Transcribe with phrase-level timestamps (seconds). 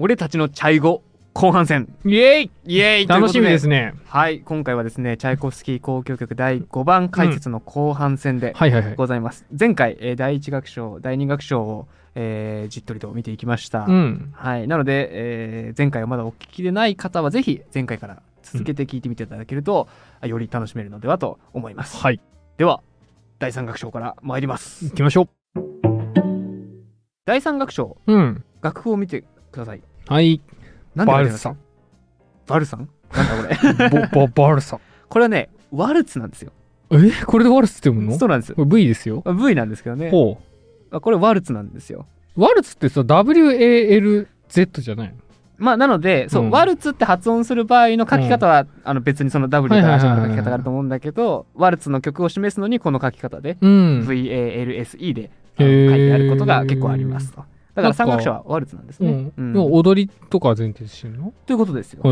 [0.00, 1.02] 俺たちのチャイ語
[1.34, 3.94] 後半戦イエイイエーイ楽しみですねね。
[4.06, 8.94] はい今回はですねチャイコフスキー交響曲第5番解説の後半戦ではいはいはい。
[8.96, 14.32] ございます、前回、えー第1楽章第2楽章を、えーじっとりと見ていきました、うん。
[14.34, 19.86] はい、なので、えー前回をまだお聞きでない方はぜひ前回から続けて聞いてみていただけると、
[20.22, 22.20] あより楽しめるのではと思います、はい。
[22.56, 22.80] では
[23.38, 25.28] 第3楽章から参ります行きましょ
[27.26, 28.12] 第3楽章う。
[28.12, 28.44] うん。
[28.62, 30.40] 楽譜を見てくださいはい。
[30.94, 31.56] なんでバルサか。
[32.46, 32.88] バルサン？
[33.12, 34.80] なんだこれボ、ボ、バルサ。
[35.08, 36.52] これはねワルツなんですよ
[36.90, 37.10] え？
[37.24, 38.18] これでワルツって読むの？
[38.18, 39.22] そうなんですこれ V ですよ。
[39.24, 40.40] V なんですけどねほ
[40.90, 42.42] あこれワルツなんですよう。
[42.42, 45.14] ワルツってさ、WALZ じゃないの？
[45.58, 54.06] まあなのでそう、うんワルツって発音する場合の書き方は、あの別にその W とはいはいはい R はいの書き方があると思うんだけど、ワルツの曲を示すのにこの書き方で、うん。
[54.08, 57.44] VALSE であのへー書いてあることが結構ありますと。
[57.82, 59.30] だから三楽章はワルツなんですね。
[59.36, 59.56] うん。
[59.56, 61.32] 踊りとかは前提してるの？
[61.46, 62.02] ということですよ。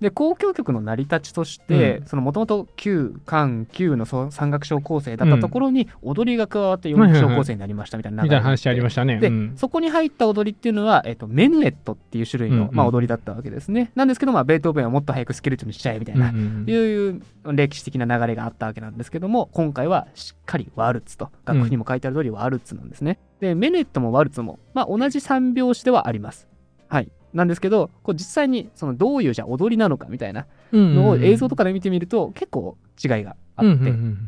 [0.00, 9.18] で交響曲の成り立ちとしてもともと9漢9のそ三楽章構成だったところに踊りが加わって四楽章構成になりましたみたいなたいな話ありましたね。
[9.18, 13.92] で、うんそこに入った踊りっていうのは、えっとメヌエットっていう種類の、うんうんまあ、踊りだったわけですね。
[13.94, 17.22] なんですけど、まあ、ベートーベンはもっと早くスケルトンにしちゃえみたいな、うんうんいう
[17.52, 23.18] 歴史的な流れがあったわけなんですけども今回はしっかりワルツと楽譜にも書いてある通りワルツなんですね。
[23.40, 26.46] でメネットもワルツも、まあ、同じ三拍子ではあります。
[26.88, 34.18] はい、なんですけどこう実際にそのどういうじゃあ踊りなのかみたいなのを映像とかで見てみると結構違いがあって、うんうんうん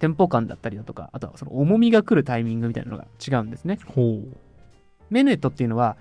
[0.00, 3.78] テンポ感だったりだとかあとはその重みが来るタイミングみたいなのが違うんですね。
[3.84, 4.18] ほ
[5.10, 5.98] メネットっていうのは、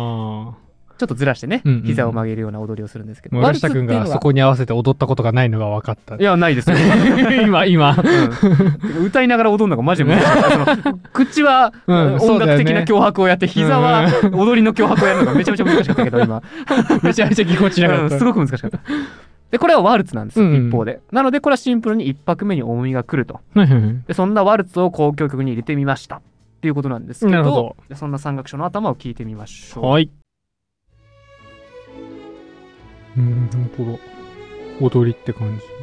[0.98, 3.36] ちょっとずらしてねうんうんうん膝を曲げるような踊りをするんですけど。
[3.36, 6.22] 森下君がそこに合わせて踊ったことがないのが分かったい。
[6.22, 6.76] やないですよ。
[7.42, 7.96] 今、今。
[7.96, 16.42] うん歌いながら踊るのがマジで難しい口はうん音楽的な脅迫をやって、膝は踊りの脅迫をやるのがめちゃめちゃ難しかったけど、今。
[17.02, 18.04] めちゃめちゃぎこちなかった。
[18.04, 18.78] うんすごく難しかった。
[19.50, 21.00] で、これはワルツなんですよ、うんうん一方で。
[21.12, 23.40] なので、これはシンプルに一拍目に重みが来ると。
[24.06, 26.16] で、そんなワルツを交響曲に入れてみました。
[26.16, 29.84] っていうことなんですけど、どでそんな三楽章の頭を聞いてみましょう。
[29.84, 30.10] はい。
[33.16, 33.98] うん、本当だ。
[34.80, 35.75] 踊りって感じ。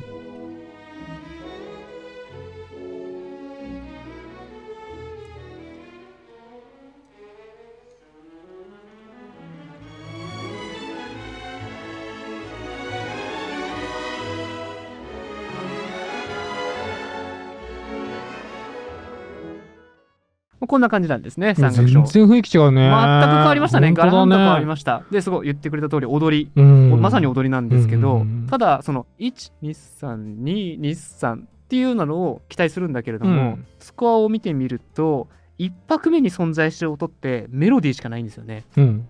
[20.74, 22.14] こんな感じなんですね、三全楽章。
[22.14, 22.90] 然雰囲気違うね。
[22.90, 23.00] 全く変
[23.46, 23.94] わりましたね。
[23.94, 25.04] ガランと変わりしました。
[25.12, 26.48] で、すごい言ってくれた通り、踊り。
[26.48, 26.62] た。
[26.64, 27.00] うん。
[27.00, 31.40] まさに踊りなんですけど、うんただその123223っ
[31.70, 35.28] ていうのを期待するんだけれども、うんスコアを見てみると
[35.60, 38.64] 1拍目に存在してる音ってメロディーしかないんですよね。
[38.76, 39.08] うん。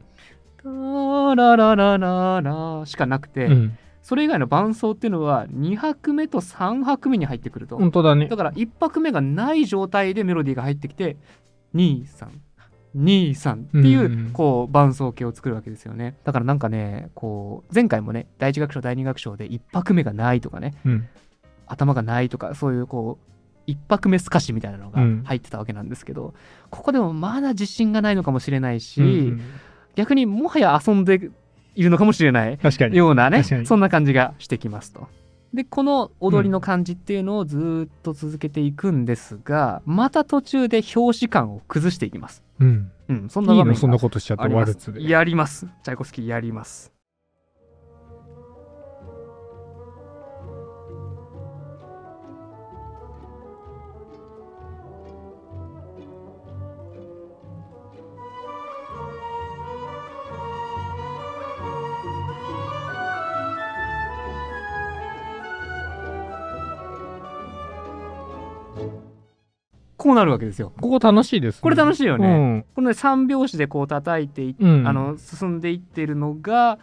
[0.62, 0.70] タ
[1.36, 3.78] ラララララしかなくて、うん。
[4.04, 7.78] それ以外の伴奏っていうのは2拍目と3拍目に入ってくると。
[7.78, 8.36] 本当だねだ。
[8.36, 11.16] から1拍目がない状態でメロディーが入ってきて
[11.76, 12.28] 23。
[12.96, 21.08] 23っていう、うんこう伴奏形を作るわけですよねだからなんかねこう前回もね第一楽章第二楽章で1拍目がないとかねうん。
[21.66, 23.34] 頭がないとかそういうこう
[23.66, 26.34] 一拍目透かしみたいなのがうん入ってたわけなんですけど、
[26.70, 29.42] ここでもまだ自信がないのかもしれないし、うん
[29.96, 31.32] 逆にもはや遊んで
[31.76, 32.60] いるのかもしれない。
[32.92, 35.08] ようなねそんな感じがしてきますと。
[35.54, 42.44] でこの踊りの感じっていうのをずっと続けていくんですが、また途中で表紙感を崩していきます。
[42.60, 42.92] うん。
[43.10, 45.08] うん、そんな場面いのそんなことしちゃってワルツで。
[45.08, 45.68] やります。
[45.84, 46.92] チャイコスキーやります。
[70.04, 70.74] こうなるわけですよ。
[70.82, 71.60] ここ楽しいですね。
[71.62, 74.86] これ楽しいよねうんこのね3拍子でこう叩いていっうん。
[74.86, 76.78] あの進んでいっているのが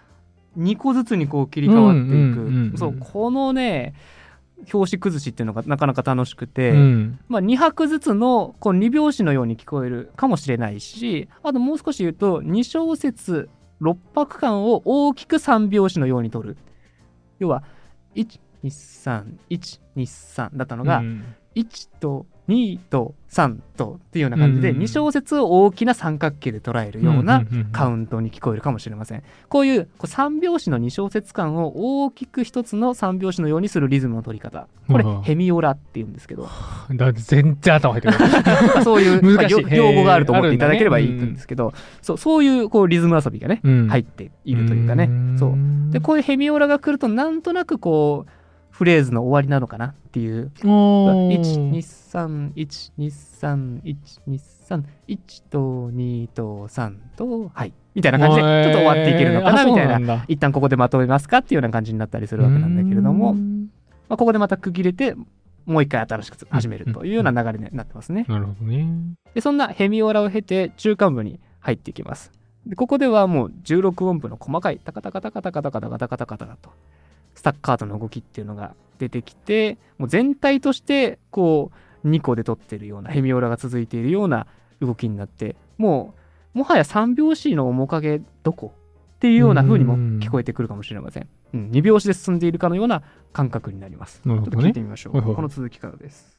[0.57, 3.93] 2個ずつにこう切り替わっていく、そうこのね
[4.73, 7.19] 表紙崩しっていうのがなかなか楽しくて、うん。
[7.29, 13.51] まあ、2拍ずつのこう2拍子のように聞こえるかもしれないしあともう少し言うと2小節
[13.83, 16.57] 6拍間を大きく3拍子のように取る
[17.39, 17.65] 要は
[18.65, 24.79] 123123だったのが、うん1と2と3とっていうような感じでうん。
[24.79, 29.23] 2小節を大きな三角形で捉えるようなカウンントに聞こえるかもしれません。
[29.49, 34.67] こういうこう3拍子の2小節間を大きく一つの3拍子のようにするリズムの取り方。
[34.89, 36.49] これヘミオラっていうんですけど、
[37.13, 38.83] 全然頭入ってこない。
[38.83, 39.77] そういうまあ 難しい。
[39.77, 43.89] 用用語があると思っていただければいいんですけど、そうそういうこうリズム遊びがね、うん。
[43.89, 45.09] 入っているというかね。
[45.39, 45.93] そう。
[45.93, 48.31] でこういうヘミオラが来るとなんとなくこう
[48.71, 50.51] フレーズの終わりなのかなっていう
[52.19, 52.53] おー
[54.69, 57.73] 123123123と2と3とはい。
[57.95, 59.99] みたいな感じでちょっと終わっていけるのかなみたいな。
[59.99, 65.15] な一旦ここでまとめますかっていうような感じになったりするわけなんだけれども、まあ、ここでまた区切れて
[65.67, 68.27] もう一回新しく始めるというような流れになってますね。
[68.29, 68.89] なるほどね。
[69.35, 72.33] でそんなヘミオラを経て中間部に入っていきます。
[72.67, 76.71] でここではもう16音符の細かいタカタカタカタカタカタカタカタカタカと
[77.35, 84.47] スタッカートの動きっていうのが出てきてもう全体としてこう2個で取ってるようなヘミオラが続いているような
[84.81, 86.15] 動きになっても
[86.55, 91.29] うもはや3拍子の面影どこっていうような風にも聞こえてくるかもしれません。
[91.53, 93.03] うん、2拍子で進んでいるかのような
[93.33, 94.23] 感覚になります。
[94.25, 95.17] ねちょっと聞いてみましょう。
[95.17, 96.39] はいはいこの続きからです。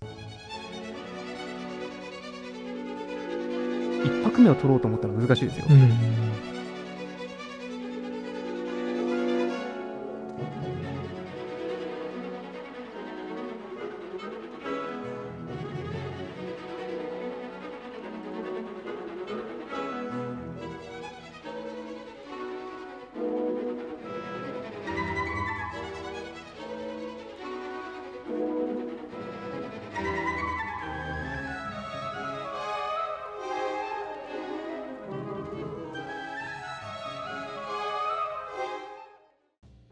[4.03, 5.65] 一拍目を取ろうと思ったら難しいですよ。
[5.69, 6.30] うん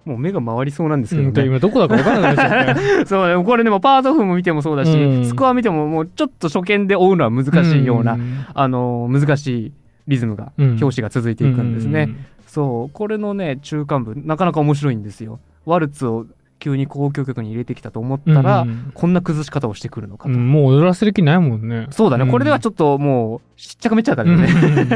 [0.10, 1.48] もう目が回りそうなんですけうんとどね。
[1.48, 9.72] 今どこだか分からないですよね そうね、これでもパート譜も見てもそうだし、うんスコア見てももうちょっと初見で追うのは難しいような、んあのー難しい
[10.08, 12.10] リズムが、うん表紙が続いていくんですね。
[12.48, 15.40] そう、これのね、中間部、なかなか面白いんですよ。
[15.66, 16.26] ワルツを
[16.58, 20.34] 急に交響曲に入れてきたと思ったら、うんこんな崩し方をしてくるのかと。
[20.34, 24.48] うんもう踊らせる気ないもんねそうだね、んこれではちょっともう、しっちゃかめっちゃかだよね。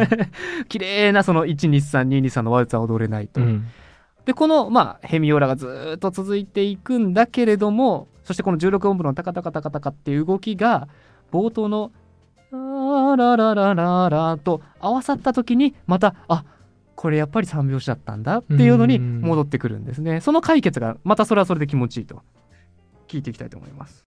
[0.68, 3.40] 綺麗なその123223のワルツは踊れないと。
[4.26, 10.88] でこの、まあ、ヘミオラがずっと続いていくんだけれどもそしてこの16音符のタカタカタカタカっていう動きが
[11.32, 11.92] 冒頭の
[12.52, 16.46] 「ララララララ」と合わさった時にまたあ
[16.96, 22.22] これやっぱり3拍子だったんだっていうのに戻ってくるんですねその解決がまたそれはそれで気持ちいいと
[23.08, 24.06] 聞いていきたいと思います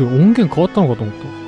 [0.00, 1.40] じゃあ音源変わったのかと思った。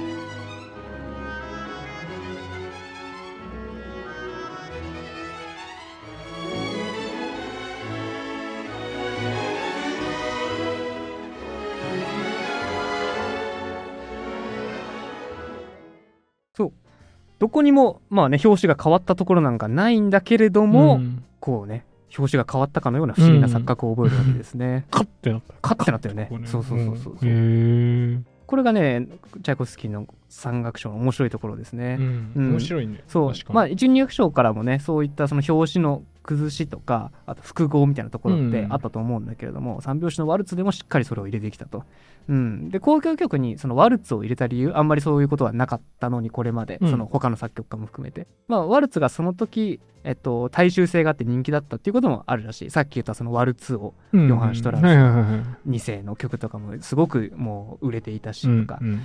[17.38, 21.25] どこにもまあね表紙が変わったところなんかないんだけれども、ん。
[21.40, 21.84] こうね
[22.16, 24.87] 表紙が変わったかのような不思議な錯覚を覚えるわけですね。
[24.90, 25.55] カッてなった。
[25.60, 26.29] カッてなったよね。
[26.31, 26.46] ここ。
[26.46, 27.15] そうそうそうそう。
[27.15, 29.08] んへえこれがね、
[29.43, 31.98] チャイコフスキーの三楽章の面白いところですね。
[32.01, 32.32] うん。
[32.34, 32.51] うん。
[32.53, 33.05] 面白いね。
[33.06, 33.53] そう。
[33.53, 38.72] まあ一二楽章からもねそういったその表紙の崩しとかあと複合みたいなところってうん。
[38.72, 41.84] あったと思うんだけれども、三拍子のワルツでもしっかりそれを入れてきたと。
[42.29, 46.91] うん、で交響曲にそのワルツを入れた理由あんまりそういうことはなかったのにこれまで、うん。
[46.91, 52.70] その他の作曲家も含めて、まあ、ワルツがその時、えっと、大衆性があって人気だったっていうこともあるらしい。
[52.70, 54.29] さっき言ったそのワルツをうん。
[54.29, 55.36] ヨハンシュトラウスはいはいはいは
[55.67, 55.69] い。
[55.69, 59.01] 2世の曲とかもすごくもう売れていたしとか、うん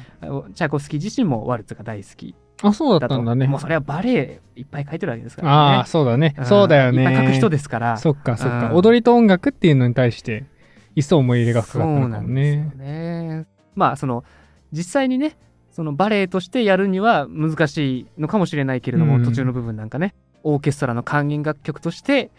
[0.53, 2.35] チャイコフスキー自身もワルツが大好き。
[2.63, 3.47] あそうだったんだね。
[3.47, 5.53] もうそれはバレエいっぱい書いてるわけですからね。
[5.53, 6.35] ああそうだね。
[6.39, 6.45] ん。
[6.45, 7.03] そうだよね。
[7.03, 7.97] いっぱい書く人ですから。
[7.97, 8.69] そっかそっか。
[8.69, 8.75] うん。
[8.75, 10.45] 踊りと音楽っていうのに対して
[10.95, 13.39] 一層思い入れが深かったそうのかもなんですよね。
[13.39, 13.45] ね
[13.75, 14.23] まあその
[14.71, 15.37] 実際にね
[15.71, 19.23] そのバレエとしてやるには難しいのかもしれないけれども、うん。
[19.23, 20.15] 途中の部分なんかね。
[20.43, 22.31] オーケストラの管弦楽曲として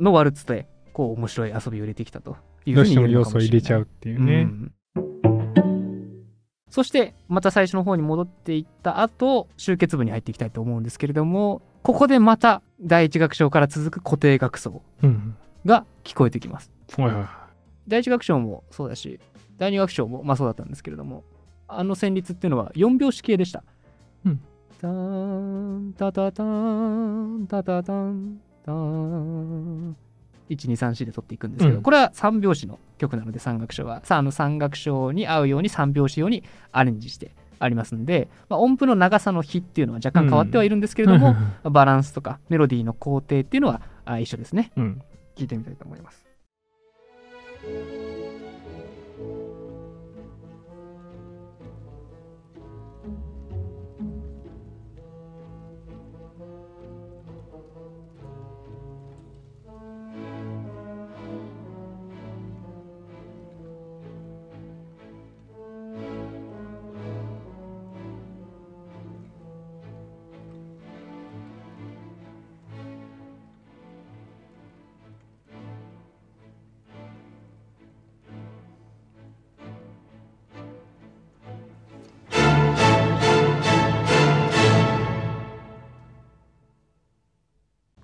[0.00, 2.36] のワルツでこう面白い遊びを入れてきたと
[2.66, 3.60] いうふうに言うしても要のかもしれない。
[3.60, 4.42] 素を入れちゃうっていうね。
[4.42, 4.72] うん
[6.72, 15.36] そしてまた最初の方に戻っていった後終結部に入っていきたいと思うんですけれどもここでまた第一楽章から続く固定楽奏うん
[15.66, 16.72] が聞こえてきます。
[16.96, 17.26] はいはい
[17.88, 19.20] 第一楽章もそうだし
[19.58, 21.24] 第二楽章もまあそうだったんですけれども
[21.68, 23.62] あの旋律っていうのは4拍子系でした。
[24.24, 24.40] うん。
[24.80, 29.96] ターンタタターンタタタンターン
[30.50, 31.82] 1234で取っていくんですけど、うん。
[31.82, 34.04] これは3拍子の曲なので3楽章は。
[34.04, 44.72] さああの3楽章に合うように3拍子用にアレンジしてありますんで、まあ、音符の長さの比っていうのは若干変わってはいるんですけれども、バランスとかメロディーの工程っていうのはあ一緒ですね。
[44.76, 45.02] うん。
[45.36, 46.24] 聞いてみたいと思います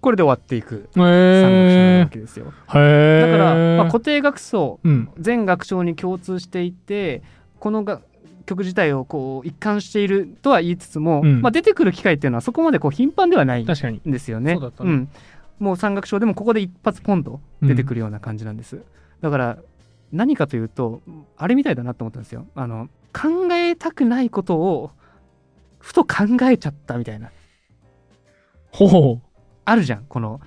[0.09, 1.11] これで終わっていく3楽
[1.43, 2.47] 章なへわけですよ。
[2.47, 5.11] だから、まあ、固定楽章うん。
[5.19, 7.23] 全楽章に共通していて
[7.61, 8.01] このが
[8.47, 13.67] 曲自体をこう一貫しているとは言いつつも、うんまあ、出てくる機会っていうのはそこまでこう頻繁ではないん。
[13.67, 13.75] で
[14.19, 14.55] すよね。
[14.55, 15.09] そうねん、
[15.59, 18.81] もう三楽章でもここで一発ポンと出てくるような感じなんです。
[19.21, 19.59] だから
[20.11, 21.03] 何かというと
[21.37, 22.47] あれみたいだなと思ったんですよ。
[22.55, 24.91] あの考えたくないことを
[25.81, 27.31] ふと考えちゃったみたいな
[28.71, 29.28] ほう。
[29.69, 30.05] あるじゃん。
[30.09, 30.41] この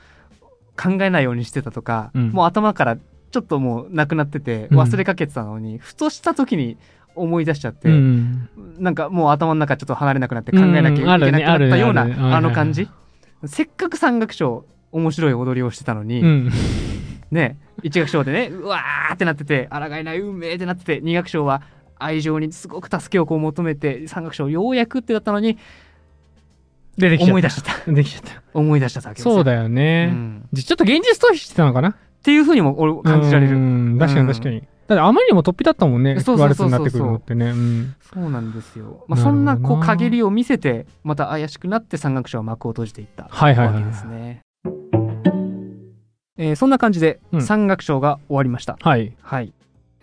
[0.82, 2.30] 考えないようにしてたとか、うん。
[2.32, 4.80] もう頭からちょっともうなくなっててうん。
[4.80, 6.78] 忘れかけてたのに、ふとした時に
[7.16, 8.50] 思い出しちゃって、うん。
[8.80, 12.34] なんかもう頭の中ちょっと離れなくなって考えなきゃいけなくなったようなうん。
[12.34, 12.88] あの感じ。
[13.46, 16.52] せっかく三楽章面白い踊りをしてたのに、うん。
[17.32, 21.64] ね一楽章でねうわーってなってて抗えない運命ってなってて二楽章は
[21.98, 25.58] 愛情にすごく助けをこう求めて三楽章ようやくってだったのに
[26.98, 27.32] 出てきちゃった。
[27.32, 28.42] 思い出したできちゃった。
[28.54, 30.14] 思い出したそうだようね。
[30.54, 31.90] ちょっと現実逃避してたのかな？
[31.90, 33.98] っていうふうにも俺感じられうるん。
[34.00, 34.62] 確かに確かに。
[34.88, 36.20] だってあまりにも突飛だったもんね。
[36.20, 37.52] そうそうそなってくるのってね。
[37.52, 37.96] うん。
[38.14, 44.42] そうなんですよ、まあ、そんなこう陰りを見せてまた怪しくなって三楽章は幕を閉じていったはいはいはいわけですね、
[46.38, 49.14] えーそんな感じでうん三楽章が終わりました、はい。
[49.22, 49.54] はい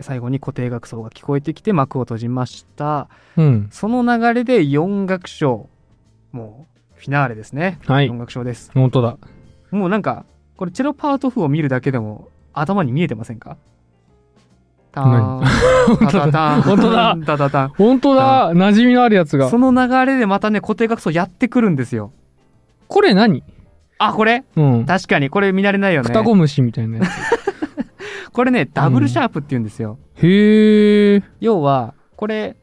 [0.00, 3.68] 最後に固定楽奏が聞こえてきて幕を閉じましたうん。
[3.70, 5.68] その流れで四楽章
[6.32, 8.08] もうフィナーレですね、はい。
[8.08, 8.18] 四。
[8.18, 8.70] 楽章です。
[8.74, 9.16] 本当だ。
[9.70, 10.24] もうなんか
[10.56, 13.56] これチェロパート譜を見るだけでも頭に見えてませんか？
[14.90, 15.98] ターン。
[15.98, 16.62] タタタン。
[16.62, 17.16] 本当だ。
[17.24, 17.68] タタタン。
[17.70, 18.52] 本当だ。
[18.52, 19.48] 馴染みのあるやつが。
[19.48, 19.58] そ。
[19.58, 22.12] の流れでまたね固定楽奏やってくるんですよ。
[22.88, 23.44] これ何？
[23.98, 24.44] あこれ？
[24.56, 24.84] うん。
[24.86, 26.08] 確かにこれ見慣れないよね。
[26.08, 27.10] 双子虫みたいなやつ。
[28.32, 31.22] これねダブルシャープって言うんですよ、へえ。
[31.40, 32.56] 要はこれ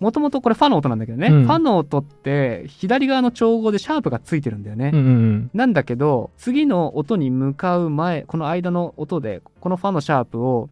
[0.00, 10.68] もともとこれファの音なんだけどね、うんファの音って左側の調合でシャープがついてるんだよね、うんうんなんだけど次の音に向かう前この間の音でこのファのシャープを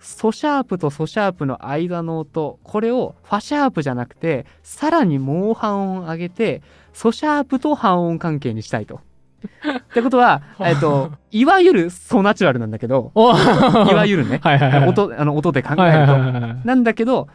[0.00, 9.00] ソシャープとソシャープの間の音これをファシャープじゃなくてさらにもう半音上げてソシャープと半音関係にしたいと。
[9.46, 13.34] ってことは、えっと、いわゆるソナチュラルなんだけどおい
[13.94, 14.08] わる。
[14.08, 14.88] ゆるね はいはいはい。
[14.88, 16.56] 音あの音で考えると、はいはいはいはい。
[16.64, 17.28] なんだけど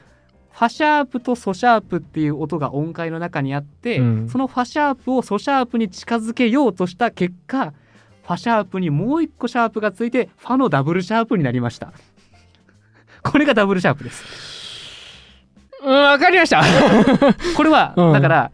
[0.51, 4.29] ファシャープとソシャープっていう音が音階の中にあって、うん。
[4.29, 7.73] そのファシャープをソシャープに近づけようとした結果
[8.23, 11.93] ファシャープにもう一個シャープがついてファのダブルシャープになりました。
[13.23, 14.23] これがダブルシャープです。
[15.83, 16.61] うん、わかりました。
[17.57, 18.13] これは、うん。
[18.13, 18.51] だから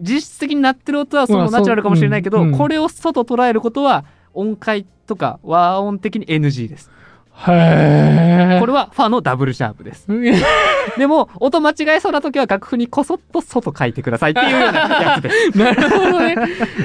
[0.00, 4.04] 実質的になってる音はそまあのナチュラルかもしれないけど、うんこれを外捉えることは
[4.34, 6.90] 音階とか和音的に NG です
[7.34, 8.60] へえ。
[8.60, 10.06] これはファのダブルシャープです
[10.98, 16.36] でも音間違えそうな時は楽譜にこそっと外書いてくださいっていうようなやつです なるほどね。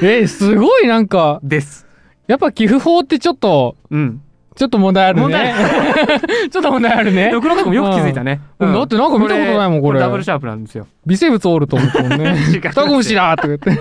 [0.01, 1.85] え、すごいなんか、です
[2.27, 4.21] やっぱ寄付法ってちょっと、うん
[4.55, 5.21] ちょっと問題あるね。
[5.21, 5.53] 問題
[6.49, 7.35] ちょっと問題あるねで。
[7.35, 8.39] も黒川君もよく気づいたね。
[8.57, 10.87] うんだってなんか見たことないもんこれダブルシャープなんですよ。
[11.05, 12.37] 微生物おると思ったもんね。
[12.53, 13.71] 違う双子虫だって言って。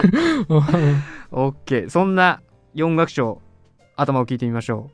[1.31, 1.91] オッケー。
[1.91, 2.41] そんな
[2.75, 3.41] 4楽章、
[3.95, 4.91] 頭を聞いてみましょ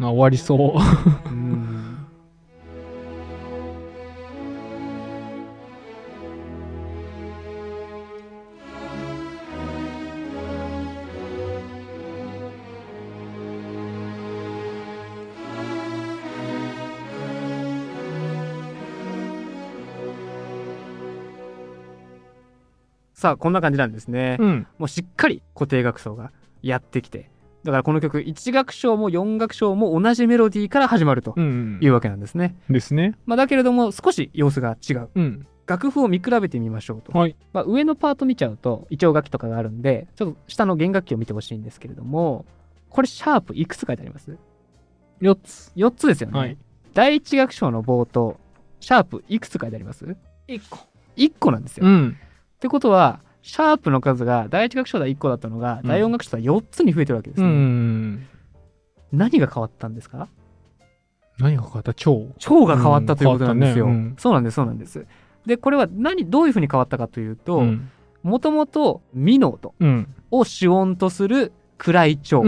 [0.00, 0.58] あ終わりそう。
[0.58, 1.30] う。
[1.30, 1.66] うん
[23.16, 24.36] さあこんな感じなんですね。
[24.38, 24.66] うん。
[24.78, 26.30] もうしっかり固定楽奏が
[26.62, 27.30] やってきて
[27.66, 31.78] だからこの曲1楽章も4楽章も同じメロディーから始まるとうん。
[31.82, 32.54] いうわけなんですね。
[32.70, 33.16] ですね。
[33.26, 35.08] まあ、だけれども少し様子が違う。
[35.14, 35.46] うん。
[35.66, 37.34] 楽譜を見比べてみましょうと、はい。
[37.52, 42.46] まあ、上のパート見ちゃうとイチョウ楽器とかがあるんでちょっと下の弦楽器を見てほしいんですけれども
[42.88, 44.38] これシャープいくつ書いてあります
[45.20, 45.72] ？4つ。
[45.74, 46.56] 4つですよね、はい。
[46.94, 48.38] 第一楽章の冒頭
[48.78, 50.04] シャープいくつ書いてあります
[50.46, 50.78] ？1個。
[51.16, 52.16] 1個なんですよ、っうん。
[52.60, 53.18] てことは
[53.48, 55.88] シャープの数が第一楽章では1個だったのが、うん。
[55.88, 58.26] 第四楽章では4つに増えてるわけですうね、ん。
[59.12, 60.28] 何が変わったんですか？
[61.38, 61.94] 何が変わった？
[61.94, 63.92] 蝶腸が変わったということなんですよ、ね。
[63.92, 64.14] うん。
[64.18, 65.06] そうなんですそうなんです。
[65.46, 67.88] でこれは何どういうふうに変わったかというとん。
[68.24, 70.12] もともとミノートうん。
[70.32, 72.42] を主音とする暗い腸。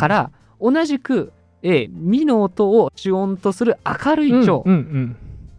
[0.00, 1.32] から同じく、
[1.62, 4.62] えーミノートを主音とする明るい腸、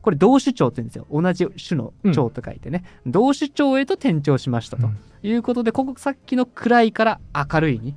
[0.01, 1.07] これ同種腸って言うんですよ。
[1.11, 4.87] 同じ種の腸と書いてね、同種腸へと転調しましたと。
[4.87, 4.97] うん。
[5.23, 7.95] いうことでここさっきの暗いから明るいに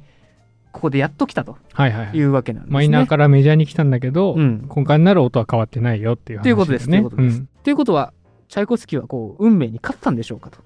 [0.73, 1.56] ここでやっと来たと。
[1.73, 2.16] はいはいはい。
[2.16, 2.75] いうわけなんですね。
[2.75, 6.99] マイナーからメジャーに来たんだけど、うん、根幹になる音は変わってないよっていう話ということですね。
[6.99, 8.12] ということですということは
[8.49, 10.58] チャイコフスキーはこう運命に勝ったんでしょうかと。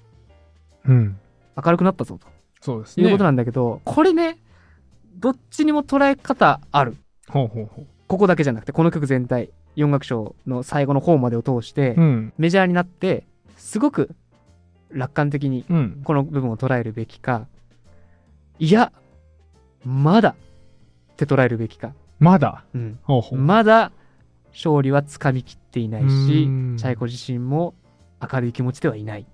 [0.86, 0.96] うん。
[0.96, 1.16] うん。
[1.62, 2.18] 明るくなったぞ
[2.60, 3.04] そうですね。
[3.04, 4.38] ということなんだけど、これね
[5.16, 6.96] どっちにも捉え方ある。
[7.28, 12.00] ほうほうほここだけじゃなくてこの曲全体4楽章の最後の方までを通して、う。
[12.00, 12.32] うん。
[12.36, 13.24] メジャーになって
[13.56, 14.10] すごく
[14.90, 16.02] 楽観的にうん。
[16.04, 17.46] この部分を捉えるべきか
[18.58, 18.92] いや
[19.84, 20.34] まだっ
[21.16, 22.64] て捉えるべきか、まだ？
[22.74, 23.38] うん、ほうほう。
[23.38, 23.92] まだ
[24.52, 27.74] 勝利はつかみきっていないしうチんャイコ自身も
[28.20, 29.26] 明るい気持ちではいない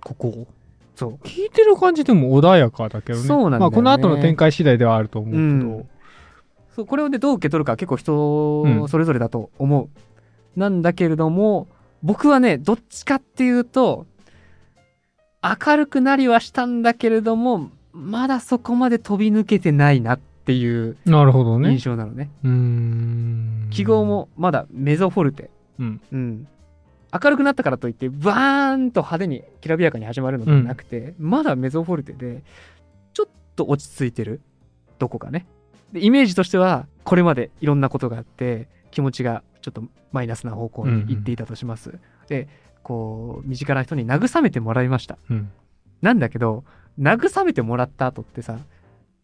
[0.00, 0.46] ここ？
[0.94, 3.26] そう聞いてる感じでも穏やかだけどね。
[3.26, 5.42] そうなんねまあこの後の展開次第ではあると思うけど。
[5.42, 5.88] うん
[6.74, 11.68] そうこれをねどう受け取るかは結構う人んそれぞれだと思う、なんだけれども
[12.02, 14.06] 僕はねどっちかっていうと
[15.42, 21.78] 明るくなりはしたんだけれどもまだそこまで飛び抜けてないなっていうなるほどね印。
[21.78, 23.68] 象なのねうーん。
[23.70, 24.04] 記号。
[24.04, 26.00] もまだメゾフォルテ、うん。
[26.12, 26.48] うん、
[27.12, 32.42] 明るくなったからといってバーンと派手にきらびやかに始まるのではなくて、まだメゾフォルテで
[33.12, 34.40] ちょっと落ち着いてる
[34.98, 35.46] どこかね
[35.92, 42.48] でイメージとしてはこれまでいろんなことがあって気持ちがちょっとマイナスな方向に行っていたとします、で
[42.82, 45.50] こう身近な人に慰めてもらいましたうん。
[46.02, 46.64] なんだけど
[47.00, 48.58] 慰めてもらった後ってさ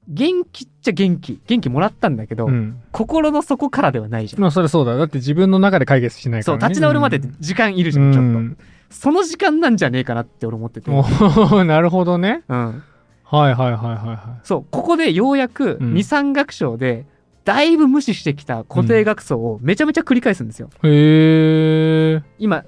[0.09, 2.83] 元気っちゃ元気元気もらったんだけど、うん。
[2.91, 4.97] 心の底からではないじゃんまあそれそうだ。
[4.97, 6.61] だって自分の中で解決しないから、ね。
[6.61, 10.91] そう立ち直るまで時間いるじゃん、ちょっとその時間なんじゃねえかなって俺思ってて。
[10.91, 12.43] なるほどね。
[12.49, 12.83] うん。
[13.31, 17.07] はいはいはいはいはそう、ここでようやくうん2、3楽章で、
[17.45, 20.69] だいぶ無視してきた固定楽奏をめちゃめちゃ繰り返すんですよ。
[20.83, 20.89] い。
[20.89, 22.23] へえ。
[22.39, 22.65] 今、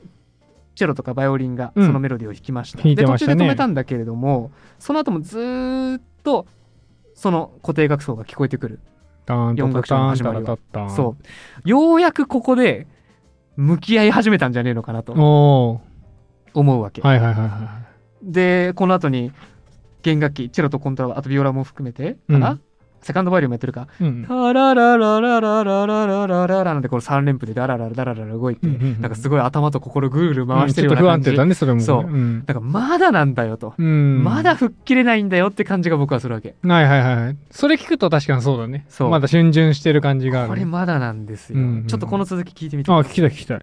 [0.75, 2.79] チェロとかバイオリンがうんそのメロディーを弾きました。
[2.79, 6.47] 弾いてましたねで、途中で止めたんだけれども、その後もずーっと、
[7.15, 8.81] その固定楽奏が聞こえてくる。
[9.27, 10.59] タンタタ四楽章の始まりは。
[10.91, 11.17] そ
[11.65, 11.69] う。
[11.69, 12.87] ようやくここで、
[13.57, 15.81] 向き合い始めたんじゃねえのかなとお
[16.55, 17.03] 思うわけ。
[17.03, 17.83] ーはいはいはいは
[18.23, 19.33] で、この後に、
[20.03, 22.61] 弦楽器、チェロとコントラバ、あとビオラも含めて、かな、うん
[23.05, 23.89] セカンドバイオリンもやってるか？
[24.01, 24.05] い。
[24.05, 24.25] うん。
[24.29, 31.31] タラララララララララララなんてこの3連符でダラララダラララ動いて、うんうんうんなんかすごい頭と心ぐるぐる回してるようちょっと不安な感じ。
[31.33, 31.85] 定だねそれもね。
[31.85, 32.35] そううん。
[32.37, 33.75] なんかまだなんだよと。
[33.77, 34.23] うん。
[34.23, 36.55] まだ吹っ切れないんだよって感じが僕はするわけ。
[36.63, 37.37] はいはいはい。
[37.51, 38.87] それ聞くと確かにそうだね。
[38.89, 40.49] そうまだ逡巡してる感じがある。
[40.51, 41.59] これまだなんですよ。
[41.59, 42.93] うんうんちょっとこの続き聞いてみて。
[42.93, 43.61] あ、聞きたい聞きたい。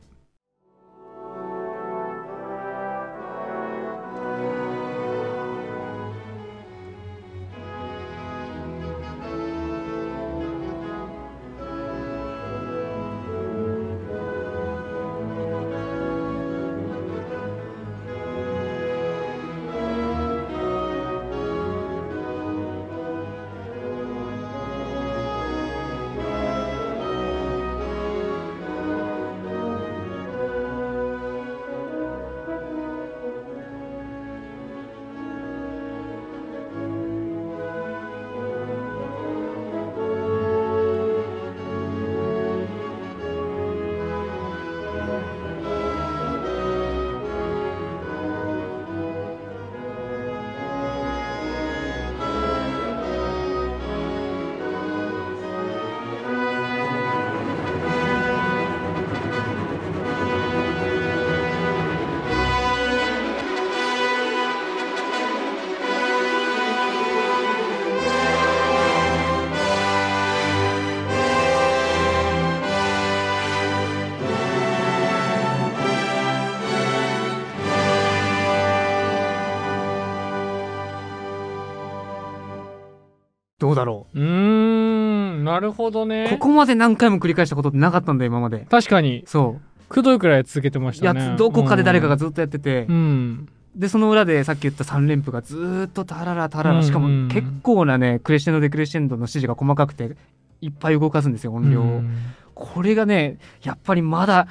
[83.70, 86.06] どうだろうーん、なるほどう。
[86.06, 86.28] ね。
[86.30, 88.66] ここまで何回も繰り返したことってなかったんだよ、今まで。
[88.70, 89.24] 確かに。
[89.26, 89.70] そう。
[89.90, 100.18] くどいくらい続けてましたやねつどこかで誰かがずっとやってて、うんでその裏でさっき言った3連符がずーっとタララタララしかうんうんも結構なねクレッシェンドデクレッシェンドの指示が細かくて
[100.60, 102.16] いっぱい動かすんですよ音量を、うん
[102.56, 104.48] これがねやっぱりまだ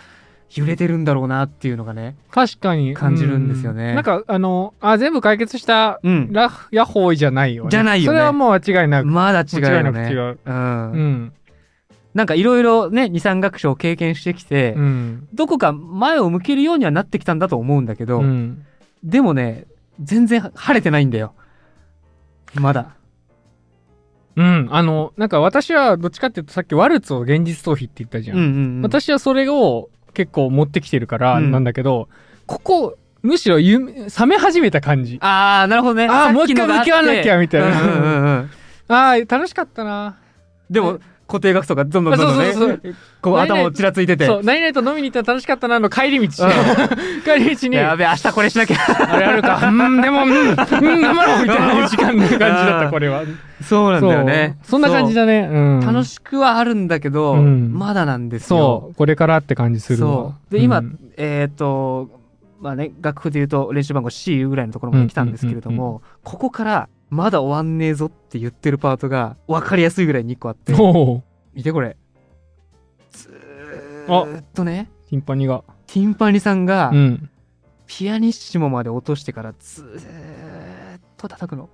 [0.54, 2.94] 揺れてるんだろうなっていうのがね確かに。
[2.94, 3.92] 感じるんですよね。
[3.92, 6.32] うなんかあのあ全部解決したうん。
[6.32, 7.70] ラヤッホーイじゃないよね。
[7.70, 8.16] じゃないよね。
[8.16, 9.06] それはもう間違いなく。
[9.06, 10.38] まだ違うよね違う。
[10.44, 10.92] うん。
[10.92, 11.32] うん。
[12.14, 15.28] なんかいろいろね二三学章を経験してきて、うん。
[15.34, 18.64] どこか前を向けるようにはなってきたんだと思うんだけど、うん。
[19.04, 19.66] でもね
[20.02, 21.34] 全然晴れてないんだよ。
[22.54, 22.96] まだ。
[24.36, 24.68] うん。
[24.70, 28.82] あのなんか私はどっちかっていうとさっきワルツを現実逃避って言ったじゃうんうんうん。
[28.82, 31.52] 私はそれを結構持ってきてるからうん。
[31.52, 32.08] なんだけど、
[32.44, 35.18] ここむしろゆ冷め始めた感じ。
[35.20, 36.08] ああなるほどね。
[36.08, 37.82] ああもう一回向き合わなきゃみたいな。
[37.82, 38.50] うんうんうんうん
[38.90, 40.16] あー楽しかったな。
[40.68, 42.80] でも固定学とかどんどんどんどんねそう。
[42.82, 44.26] そうこう何々頭をちらついてて。
[44.26, 46.50] そう何々と飲みに行ったら楽しかったなの帰り道、う
[47.22, 47.76] 帰り道に。
[47.76, 48.76] やべえ明日これしなきゃ。
[49.12, 49.60] あれあるか。
[49.68, 53.22] うんでもうんうん頑張ろうみたいな時間の感じだったこれは。
[53.62, 54.56] そうなんだよね。
[54.62, 54.70] そう。
[54.70, 55.80] そんな感じだね。
[55.84, 57.74] 楽しくはあるんだけど、うん。
[57.74, 58.58] まだなんですよ。
[58.58, 58.94] そう。
[58.94, 60.52] これからって感じするわそう。
[60.52, 60.98] で今、うん。
[61.18, 62.08] えっ、と
[62.60, 70.74] まあね楽譜で言うと練習番号 C ぐらいのところまで来たんですけれども、ここからまだ終わんねえぞって言ってるパートが分かりやすいぐらいに1個あって。
[70.78, 71.22] おう
[71.54, 71.96] 見てこれ。
[73.10, 74.90] ずーっとね。
[75.08, 75.64] ティンパニが。
[75.86, 77.30] ティンパニさんがうん。
[77.86, 81.70] ピアニッシモまで落としてからずーっと叩くの。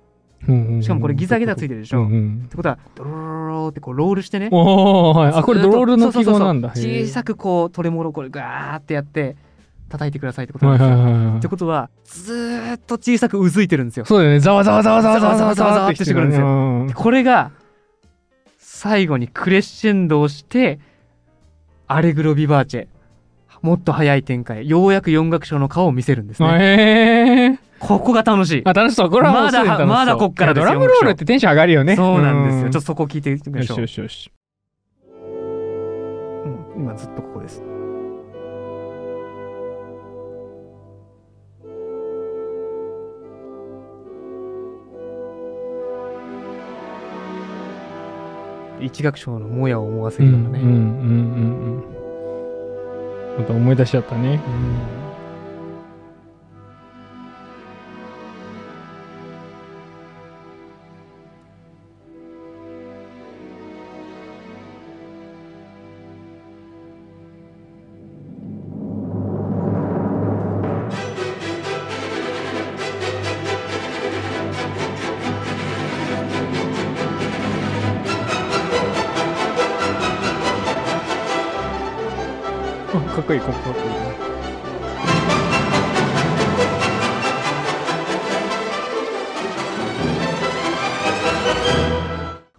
[0.47, 2.01] うんうんしかもこれギザギザついてるでしょ。
[2.01, 2.43] うんうん。
[2.45, 4.49] ってことはドロロロロってこうロールしてね。
[4.51, 5.33] おーはい。
[5.33, 6.69] あこれドロールの記号なんだ。
[6.69, 9.35] 小さくくこうトレモロをこれガーってやって
[9.97, 10.97] 叩いてくださいってことなんですよ。
[10.97, 14.05] は、ってことは、ずっと小さくうずいてるんですよ。
[14.05, 14.39] そうだよね。
[14.39, 16.87] ざわざわざわざわざわざわざわってきてくるんですよ。
[16.93, 17.51] これが、
[18.57, 20.79] 最後にクレッシェンドをして、
[21.87, 22.87] アレグロビバーチェ。
[23.61, 24.69] もっと早い展開。
[24.69, 27.59] ようやく四楽章の顔を見せるんですね。
[27.79, 28.61] ここが楽しい。
[28.65, 29.09] あ、楽しそう。
[29.09, 31.95] これはまだ、まだこっからドラムロールってテンション上がるよね。
[31.95, 32.63] そうなんですよ。
[32.63, 33.81] ちょっとそこ聞いてみましょう。
[33.81, 34.31] よしよしよし。
[36.75, 37.74] 今ずっとここです。
[48.81, 50.59] 一楽章のもやを思わせるようなね。
[50.59, 51.89] うんうんうんうん。
[51.89, 51.95] うん
[53.37, 54.39] また思い出しちゃったね。
[54.41, 55.04] あか
[83.25, 83.75] っこいいかっこいい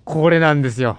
[0.04, 0.98] これなんですよ。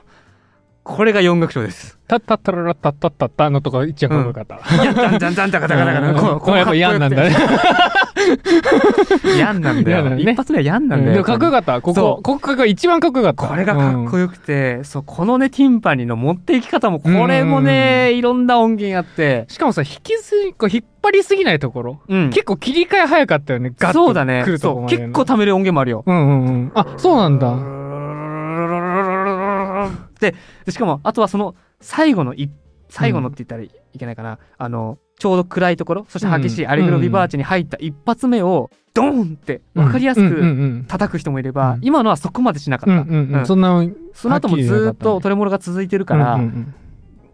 [0.98, 1.96] これが四楽章です。
[2.08, 4.56] タッタッタララッタッタッタッタのとか一応かっこよかった。
[4.56, 7.30] いや、じゃんじゃんじゃんたかたかたかたこうこれやっぱ嫌なんだね。
[9.38, 9.98] やんなんだよ。
[10.00, 11.14] 嫌だね一発目はやんなんだよ。
[11.14, 11.82] でもかっこよかった。
[11.82, 13.48] ここここが一番かっこよかった。
[13.48, 22.00] これがかっこよよくて、そう、このね、ティンパニーの持っていき方も、これもね、いろんな音源あって、しかもさ、引きすぎ、こう引っ張りすぎないところ。
[22.08, 22.30] うん。
[22.32, 23.72] 結構切り替え早かったよね。
[23.78, 24.50] ガッとそうだね来。
[24.52, 26.04] るとそう、結構貯める音源もあるよ。
[26.08, 26.72] うんうんうん。
[26.74, 27.77] あ、そうなんだ。
[30.20, 32.52] で、でしかも、あとはその、最後の一、
[32.90, 34.40] 最後のって言ったらいけないかな。
[34.58, 40.86] あの、ちょうど暗いところ、そして激しいアレグロビバーチェに入った一発目を、ドーンって分かりやすうんうんくうん。
[40.88, 41.80] 叩く人もいれば、うん。
[41.82, 43.02] 今のはそこまでしなかった。
[43.02, 43.34] うんうんう。
[43.34, 43.42] うん。
[43.42, 46.74] んそんな、その後もずーっとトレモロが続いてるから、うんうん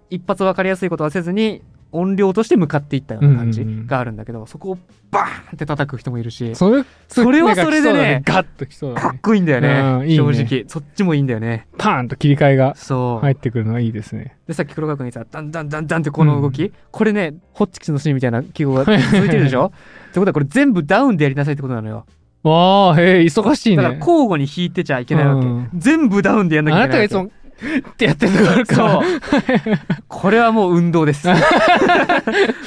[0.09, 4.77] 一発分かりやすいことはせずに音量として向かっていったような感じがあるんだけど、そこを
[5.11, 9.19] バーンって叩く人もいるしうん、それ、それはそれでねガッときそうだかっね。
[9.21, 10.33] こいいんだよね,、うんいいね。
[10.33, 10.65] 正直。
[10.67, 11.67] そっちもいいんだよね。
[11.77, 14.35] パーンと切り替えが入ってくるのはいいですね。
[14.47, 19.71] でさっき黒川君が言ってたダンダンダンダンってこの動き、これねホッチキスのシーンみたいな記号が続いてるでしょ？
[20.09, 22.05] ってことはこれ全部ダウンでやりなさいってことなのよ。
[22.43, 23.77] わあ、へえ、忙しいね。
[23.77, 25.69] だから交互に弾いてちゃいけないわけ、うん。
[25.77, 27.09] 全部ダウンでやんなきゃあないけなわけ。
[27.09, 27.42] たがいつも、
[27.89, 28.91] ってやってるとこあるから。
[28.93, 29.03] そう。
[30.07, 31.27] これはもう運動です。
[31.31, 31.33] こ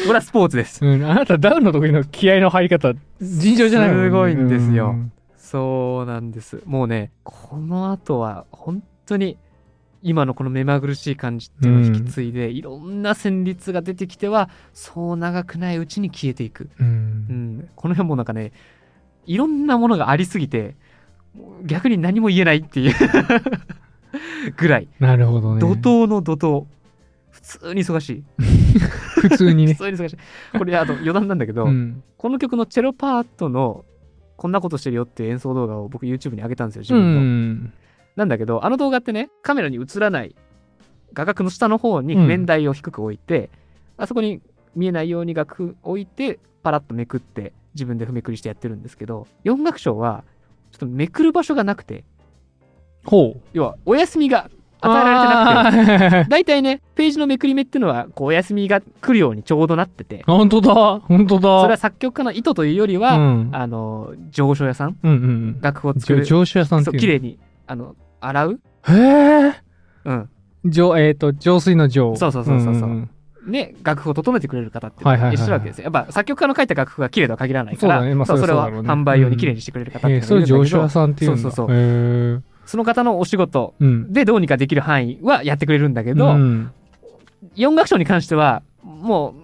[0.08, 0.84] れはスポーツです。
[0.84, 4.90] うん、あなたダウンの時の気合の入り方、尋常じゃないすごいんですよ。
[4.90, 5.12] うん。
[5.36, 6.62] そうなんです。
[6.66, 9.38] もうね、この後は本当に
[10.02, 16.70] 今のこの目まぐるしい感じっていうのを引き継いで、いろんな旋律が出てきては、そう長くないうちに消えていく。
[16.78, 16.84] う。
[16.84, 16.88] うん
[17.58, 18.52] ん、この辺もなんかね、
[19.26, 20.76] いろんなものがありすぎて、
[21.34, 22.94] もう逆に何も言えないっていう
[24.56, 25.60] ぐらい、なるほどね。
[25.60, 26.64] 怒涛の怒涛。
[27.30, 28.24] 普通に忙しい。
[29.20, 29.74] 普通にね。
[29.74, 30.58] 普通に忙しい。
[30.58, 32.02] これ、あと余談なんだけど、うん。
[32.16, 33.84] この曲のチェロパートの
[34.36, 37.20] こんなことしてるよって演奏動画を僕 YouTube に上げたんですよ、自う分の。
[37.20, 37.72] ん。
[38.16, 40.34] なんだけど、あの動画ってね、カメラに映らない
[41.12, 43.50] 画角の下の方にうん譜面台を低く置いて、
[43.96, 44.40] あそこに
[44.74, 50.24] 見えないように楽置いて、パラッとめくって、自分で譜めくりしてやってるんですけど、4楽章は、
[50.72, 52.04] ちょっとめくる場所がなくて、
[53.06, 53.40] ほう。
[53.52, 56.30] 要は、お休みが与えられてなくて。
[56.30, 60.74] 大体ね、ページのめくり目っていうのは、こう、お休みが来るようにちょうどなってて、本当だ。
[61.00, 61.60] 本当だ。
[61.62, 63.48] それは作曲家の意図というよりは、うん。
[63.52, 65.60] あの、上書屋さん、うんうんうん。
[65.60, 67.00] 楽譜を作る、上上司屋さんってそう、いう。
[67.00, 69.54] 綺麗に、あの、洗うへえ。
[70.04, 70.28] うん。
[70.64, 72.16] 上、えっと、浄水の浄。
[72.16, 73.10] そうそうそうそうそうんん
[73.46, 75.84] ね、楽譜を整えてくれる方っていうのはいはいはいはいがいらっしゃるわけですよ。
[75.84, 81.38] やっぱ作曲家の書いた楽譜が綺麗とは限らないから、それは販売用に綺麗にしてくれる方っていうのそれがいるんだけど、上司屋さんっていう。
[81.38, 82.42] そうそうそう。
[82.66, 84.12] その方のお仕事うん。
[84.12, 86.72] でどうにかできる範囲はやってくれるんだけど、うん
[87.54, 89.34] 4楽章に関しては、も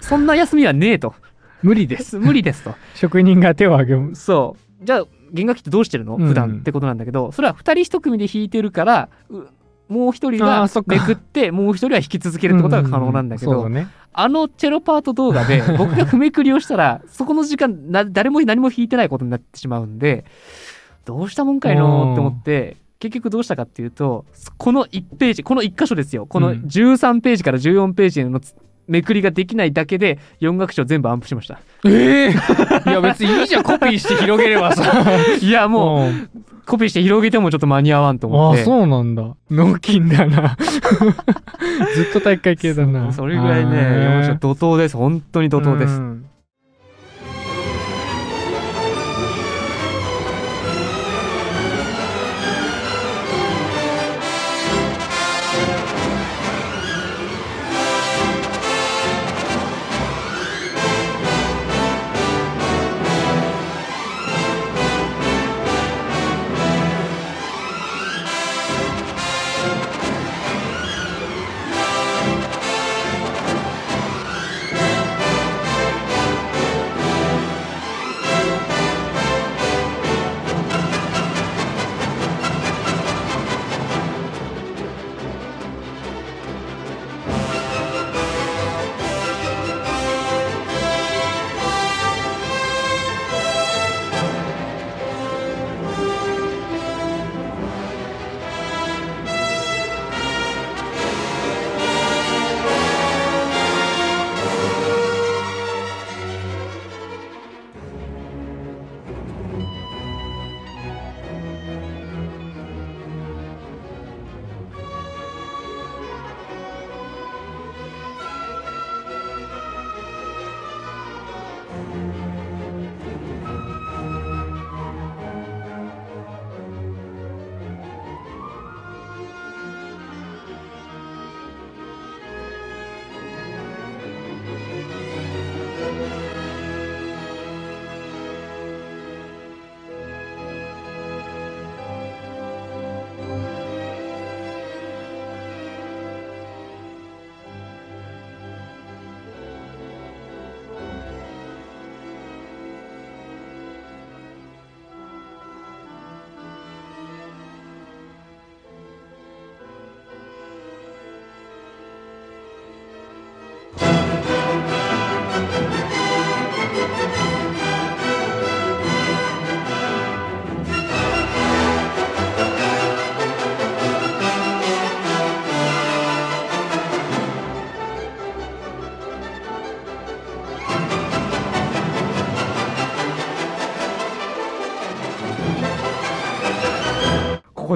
[0.00, 1.14] う、そんな休みはねえと。
[1.62, 2.18] 無理です。
[2.20, 2.74] 無理ですと。
[2.94, 4.14] 職人が手を挙げ。
[4.14, 4.84] そう。
[4.84, 6.16] じゃあ、弦楽器ってどうしてるの？
[6.16, 9.48] うん普段ってことなんだけど、それは2人1組で弾いてるから、う
[9.88, 13.88] もう一人がめくって、もう一人は弾き続けるってことが可能なんだけど、うそうだね。
[14.12, 20.24] あのチェロパート動画で 僕が譜めくりをしたら、そこの時間な、誰も何も弾いてないことになってしまうんで、
[21.08, 22.12] どうしたもんかいの？
[22.12, 24.26] って思って、結局どうしたかっていうと、
[24.58, 26.26] この1ページ、この1箇所ですよ。
[26.26, 28.54] このうん13ページから14ページのつ
[28.86, 31.60] めくりができないだけで、4楽章全部アンプしました。
[31.86, 32.30] ええ
[32.86, 34.84] いや別にいいじゃん、コピーして広げればさ。
[35.40, 36.30] いや、もう、うん
[36.66, 38.64] コピーして広げてもちょっと間に合わんと思ああ、って。
[38.64, 39.34] そうなんだ。
[39.50, 40.54] 脳筋だな。
[41.94, 43.10] ずっと大会系だな。
[43.10, 44.96] それぐらいね、へー4楽章怒涛です。
[44.98, 45.98] 本当に怒涛です。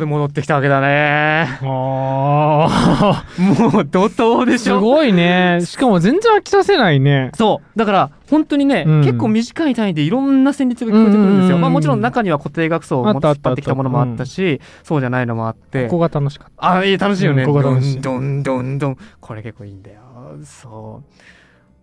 [0.02, 1.58] で戻ってきたわけだね。
[1.62, 4.46] あもう怒涛あ。
[4.46, 4.78] でしょ？
[4.78, 5.60] すごいね。
[5.64, 7.30] しかも全然飽きさせないね。
[7.34, 7.78] そう。
[7.78, 11.56] だから、本当にね、うん結構短い単位でいろんな旋律が聞こえてくるんですよ。
[11.56, 15.84] うんまあもちろん中には固定楽奏を引っ張ってきたものもあったし、そうじゃないのもあって。
[15.84, 16.72] ここが楽しかった。
[16.72, 17.42] あ、いい、楽しいよね。
[17.42, 18.96] うんここが楽しいどんどんどんどん。
[19.20, 20.00] これ結構いいんだよ。
[20.44, 21.12] そう。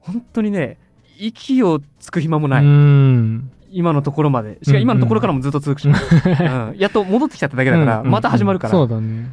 [0.02, 0.78] 本当にね、
[1.18, 2.66] 息をつく暇もない。
[3.70, 3.78] うん。
[3.78, 4.58] 今のところまで。
[4.62, 5.88] しかも今のところからもずっと続くし。
[5.90, 8.72] うんやっと戻ってきちゃっただけだから、うんまた始まるから。
[8.72, 9.32] そうだね。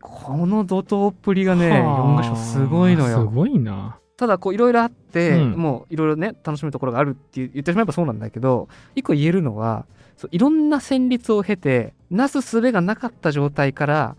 [0.00, 3.26] この怒涛っぷりがね、はあ4箇所すごいのすよ。
[3.26, 3.98] ごいな。
[4.16, 9.84] ただこういろいろあって、うんもういろいろね楽しむところがあるって言ってしまえばそうなんだけど一個言えるのは
[10.16, 14.16] そういろんな旋律を経てなすすべがなかった状態から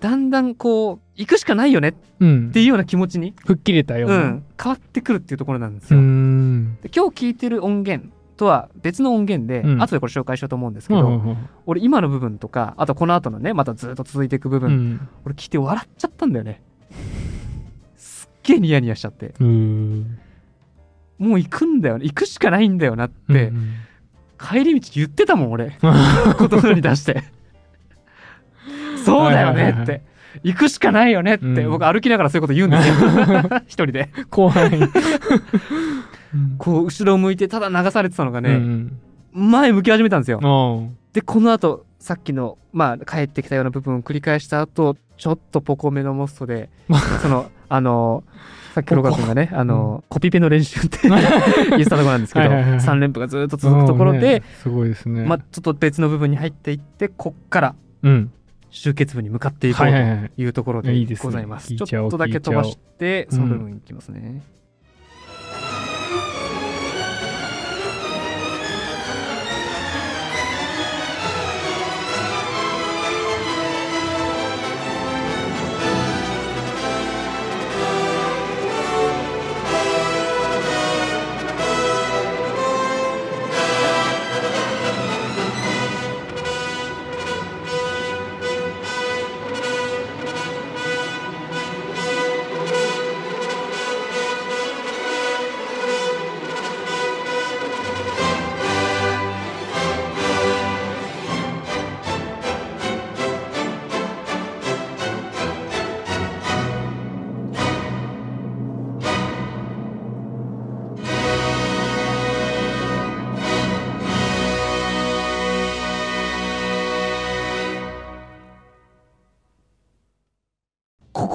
[0.00, 4.16] だんだんこう行くしかないよねっうんていうような気持ちに、吹っ切れたような。
[4.16, 6.02] うん、変わってくるっていうところなんですうよ。
[6.02, 9.82] 今日聞いてる音源とは別の音源で、うん。
[9.82, 15.08] 後でこれ紹介しようと思うんですけど、うんうん俺今の部分とかあとこの後のねまたずっと続いていく部分、うん。
[15.24, 16.62] 俺聞いて笑っちゃったんだよね。
[17.96, 19.34] すっげえニヤニヤしちゃって。
[19.40, 20.18] うん。
[21.18, 23.74] もう行くんだよね行くしかないんだよなって、うん
[24.38, 25.76] 帰り道言ってたもん俺。
[25.80, 27.24] 言葉に出して。
[29.04, 30.02] そうだよねはいはいはいって
[30.42, 31.70] 行くしかないよねって、うん。
[31.70, 32.94] 僕歩きながらそういうこと言うんですよ。
[33.66, 34.10] 一人で。
[34.30, 34.70] 怖い。
[36.58, 38.98] こう後ろを向いてただ流されてたのがうね、ん
[39.32, 40.96] 前向き始めたんですようん。
[41.12, 46.68] でこの後さっきのまあ帰ってきたような部分を繰り返した後ちょっとポコめのモストで
[47.22, 48.24] そのあの
[48.74, 51.20] さっき黒川君がねあの、コピペの練習って言っ
[51.78, 55.24] てたところなんですけどはいはいはい3連符がずっと続くところで、うんねすごいですね。
[55.24, 58.30] まあ、ちょっと別の部分に入っていってこっからうん。
[58.68, 59.86] 集結部に向かっていこう。
[59.86, 61.74] というところでございます。
[61.74, 64.42] ちょっとだけ飛ばしてその部分いきますね。
[64.42, 64.65] こ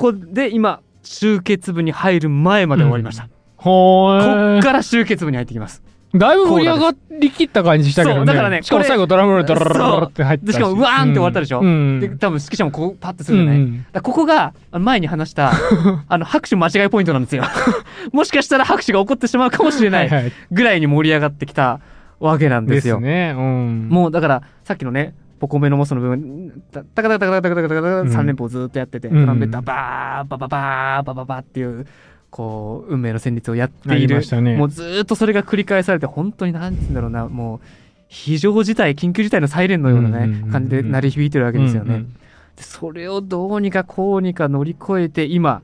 [0.01, 3.27] こで今集結部に入る前まで終わりました。
[3.57, 5.83] ほこーっから集結部に入ってきます。
[6.13, 8.17] だいぶ盛り上がりきった感じしたけどね。
[8.19, 10.59] そうだからねしかも最後ドラムロールドララララって入ってたし。
[10.59, 11.61] かもうわーんって終わったでしょ？
[11.61, 11.99] うん。
[12.01, 13.57] で多分指揮者もこうパッてするじゃない。
[13.57, 15.51] うんここが前に話した
[16.09, 17.43] あの拍手間違いポイントなんですよ。
[18.11, 21.79] もしかしたら拍手が起こってしまうかもしれないぐらいに盛り上がってきた
[22.19, 22.75] わけなんでよ。
[22.75, 23.33] ですすね。
[23.37, 23.87] うん。
[23.89, 31.87] もうだからさっきのねポコメのモスの部分タタカタカタカタカタカタカタうん3連符をずっとやってて、トランペットはバーバババーバババっていう
[32.29, 34.55] こう運命の旋律をやっているね。
[34.55, 37.59] もうずっとそれが繰り返されて本当に何て言うんだろうなもう
[38.07, 41.95] 非常事態緊急事態のサイレンのようなね、感じで鳴り響いてるわけですよね。
[41.95, 42.15] うんうん
[42.55, 45.63] でそれをどうにかこうにか乗り越えて今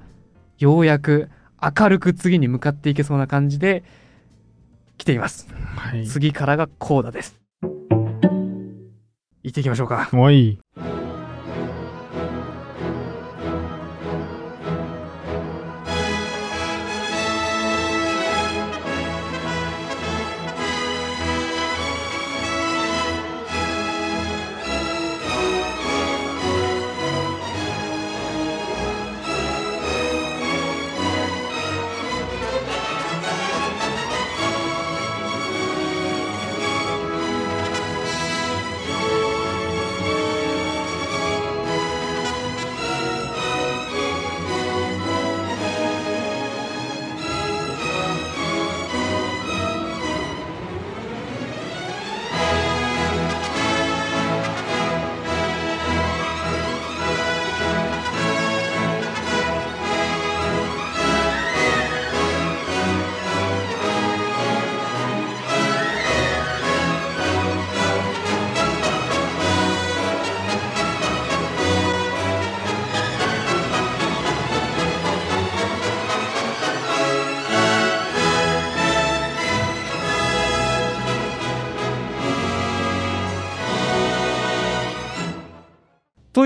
[0.57, 1.29] ようやく
[1.61, 3.83] 明るく次に向かっていけそうな感じで
[4.97, 5.47] 来ています。
[5.75, 6.07] はい。
[6.07, 7.46] 次からがコーダです。
[9.47, 10.09] 行っていきましょうか。
[10.11, 10.59] はい。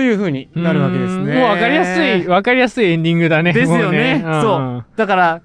[0.02, 1.32] という風になるわけですね。
[1.32, 3.52] うんもうわかりやすい、わかりやすいエンディングだね。
[3.52, 5.42] ですよねもんそうだから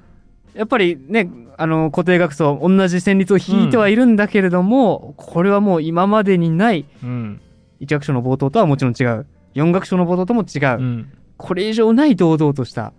[0.55, 7.39] やっぱりねあの固定楽奏同じ旋律を弾いてはいるんだけれども、これはもう今までにないうん。
[7.81, 11.13] 1楽章の冒頭とはもちろん違う4楽章の冒頭とも違う、うん。
[11.37, 12.93] これ以上ない堂々とした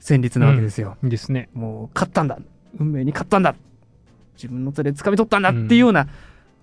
[0.00, 0.96] 旋律なわけですよ。
[1.02, 1.48] ですね。
[1.52, 2.38] もう勝ったんだ
[2.78, 3.56] 運命に勝ったんだ
[4.36, 6.06] 自分の手で掴み取ったんだっていうような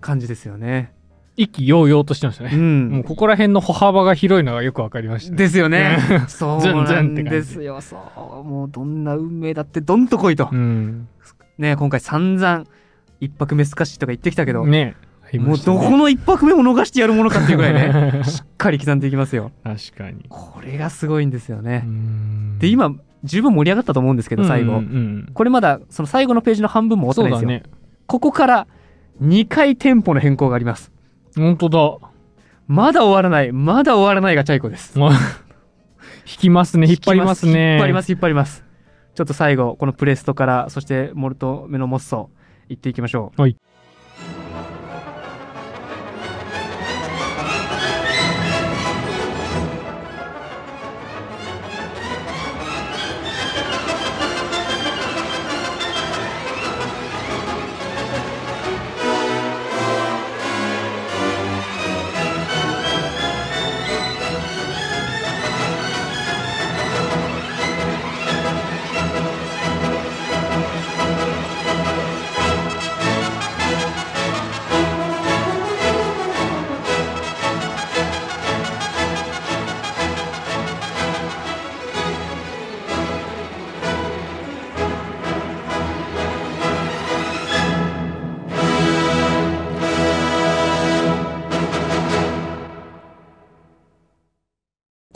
[0.00, 0.94] 感じですよね。
[1.38, 2.56] 意気揚々としてましたうね。
[2.56, 2.62] も
[2.96, 5.36] うんここら辺の歩幅が広いのがよくわかりましたね。
[5.38, 5.98] ですよね。
[6.26, 7.80] そうなんですよ。
[7.80, 8.44] そう。
[8.44, 10.48] もうどんな運命だってどんと来いと。
[10.50, 11.08] うん。
[11.58, 12.64] ね今回散々
[13.20, 14.96] 一泊目スカッシュとか言ってきたけど、ね
[15.34, 20.24] もうどこの一拍目も逃してやるものかっていうぐらいね しっかり刻んでいきますよ確かに。
[20.30, 27.78] これがすごいんですよね、うんで、今十分盛り上がったと思うんですけど最後、うんうんこれまだその最後のページの半分も終わってないんですよ、ね。
[28.06, 28.66] ここから
[29.22, 30.92] 2回テンポの変更があります
[31.36, 31.98] 本当だ。
[32.66, 33.52] まだ終わらない。
[33.52, 34.98] まだ終わらないがチャイコです。
[34.98, 35.10] ま あ
[36.26, 36.78] 引きます。
[36.78, 37.72] ね、引っ張りますね。
[37.72, 38.64] 引っ張ります引っ張ります。
[39.14, 42.30] ちょっと最後このプレストからそしてモルトメノモッソ
[42.68, 43.40] 行っていきましょう。
[43.40, 43.56] はい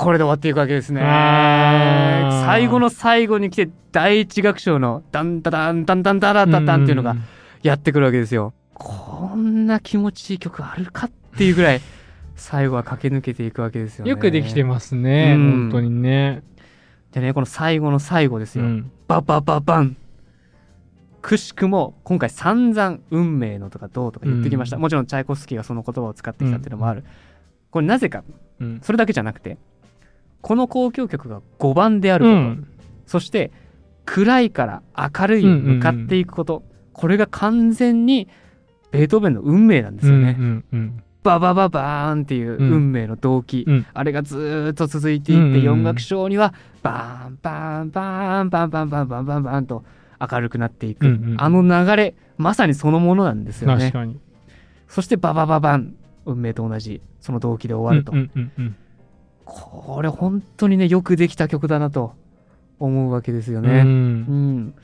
[0.03, 1.01] これで終わっていくわけですね。
[1.01, 7.15] 最後の最後に来て第一楽章のダンダダンダンダンダラダダンっていうのが
[7.63, 8.53] やってくるわけですよ。
[8.75, 11.81] こんな気持ちいい曲あるかっていうぐらい
[12.35, 14.11] 最後は駆け抜けていくわけですよね。
[14.11, 15.51] よくできてますね、うん。
[15.51, 16.43] 本当にね。
[17.13, 18.91] でねこの最後の最後ですよ、うん。
[19.07, 19.97] ババババン。
[21.21, 24.83] くしくも今回散々運命のとかどうとか言ってきました、うん。
[24.83, 27.05] もちろんチャイコフスキーがその言葉を使ってきたっていうのもある、
[27.71, 28.25] これなぜか。
[28.59, 28.81] うん。
[28.83, 29.59] それだけじゃなくて
[30.43, 32.69] この交響曲が5番であること、うん、
[33.07, 33.53] そして
[34.05, 38.29] 暗いから明るいに向かっていくこと、うんうん、これが完全に
[38.91, 40.37] ベートーベンの運命なんですよね。
[40.39, 49.85] うんうんうん、ババババーンっていう運命の動機、うん、あれがずっと続いていって、四楽章にはバーンバーンバーンバンバンバンバンバンバンと
[50.21, 53.93] 明るくなっていく、うんうん、あの流れまさにそのものなんですよね。
[54.89, 55.95] そしてババババン
[56.27, 58.13] 運命と同じその動機で終わると。
[58.13, 58.77] うんうんうんうん
[59.45, 62.15] これ本当にねよくできた曲だなと
[62.79, 63.67] 思うわけですようん。
[63.67, 63.81] ね。
[63.81, 64.75] うん。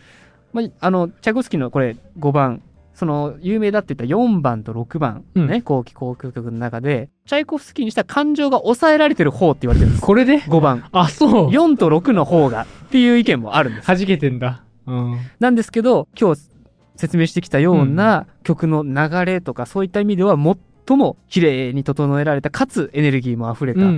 [0.52, 2.62] まあ、あのチャイコフスキーのこれ5番。
[2.94, 10.04] その有名だって言った4番と6番ね、後期交響曲の中でチャイコフスキーにした感情が抑えられてる方って言われてるんです。
[10.04, 10.88] これで？5番。
[10.90, 11.48] あ、そう。
[11.48, 13.86] 4と6の方がっていう意見もあるんです。
[13.86, 14.64] 弾けてんだ。
[14.86, 15.16] うん。
[15.38, 16.40] なんですけど今日
[16.96, 20.36] 説明してきたような曲の流れとかそういった意味では
[20.88, 23.94] 最も綺麗に整えられたかつエネルギーもあふれた、うんううん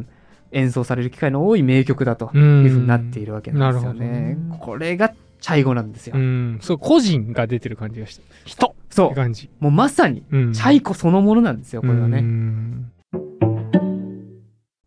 [0.00, 0.08] ん
[0.52, 2.64] 演奏される機会の多い名曲だとうん。
[2.64, 3.98] いうふうになっているわけなんですよね。
[3.98, 6.14] なるほどねこれがチャイゴなんですよ。
[6.16, 6.58] うん。
[6.62, 8.22] そう、個人が出てる感じがした。
[8.44, 9.50] 人そう感じ。
[9.60, 10.52] もうまさにうん。
[10.52, 12.20] チャイコそのものなんですよこれはうね。
[12.20, 12.92] ん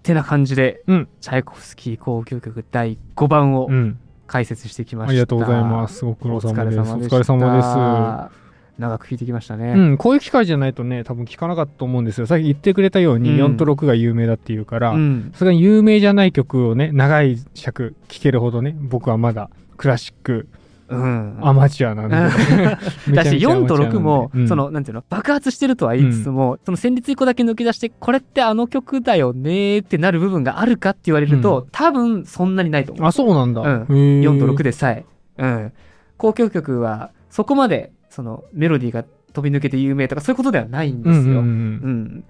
[0.02, 4.00] てな感じで、うんチャイコフスキー交響曲第5番をうん。
[4.28, 5.10] 解説してきました。
[5.10, 6.06] ありがとうございます。
[6.06, 6.80] ご苦労様です。
[6.80, 6.84] お。
[6.84, 8.49] 疲れ様です。
[8.80, 9.74] 長く聞いてきましたね。
[9.76, 12.28] うん、こういう機会じゃないとね、多分聞かなかったと思うんですよ。
[12.28, 13.54] さっき言ってくれたように、うん。
[13.54, 15.32] 4と6が有名だっていうから、うん。
[15.36, 20.48] それが有名じゃない曲をね、長い尺聴けるほどね、僕はまだクラシック
[20.90, 21.38] うん。
[21.42, 22.16] アマチュアなんで。
[23.08, 23.98] めだし4とちゃめちゃアマチュアなんで。
[23.98, 24.48] 6も、うん。
[24.48, 33.08] そのなんていうの爆発してるとは言いつつも、その旋律一個だけ抜き出してこれってあの曲だよねってなる部分があるかって言われると、う多分そんなにないと思う。
[33.08, 33.62] あ、そうなんだ。
[33.62, 33.68] うん。
[33.68, 34.22] へー。
[34.22, 35.06] 4と6でさえ、
[35.38, 35.72] うん、
[36.18, 39.04] 交響曲はそこまでそのメロディーが
[39.34, 41.24] 飛び抜けて有名とかそういうことではないんですよ。
[41.24, 42.24] うんうんうんうん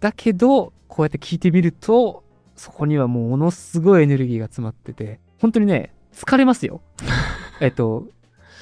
[0.00, 2.24] だけどこうやって聞いてみると
[2.56, 6.82] そこにはもうものすごいエネルギーが詰まってて本当にね疲れますよ。
[7.60, 8.06] えっと